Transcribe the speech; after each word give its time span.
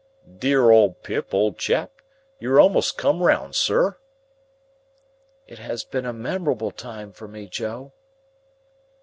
"Dear 0.35 0.71
old 0.71 1.03
Pip, 1.03 1.31
old 1.31 1.59
chap, 1.59 1.91
you're 2.39 2.57
a'most 2.59 2.97
come 2.97 3.21
round, 3.21 3.53
sir." 3.53 3.99
"It 5.45 5.59
has 5.59 5.83
been 5.83 6.07
a 6.07 6.11
memorable 6.11 6.71
time 6.71 7.11
for 7.13 7.27
me, 7.27 7.45
Joe." 7.45 7.93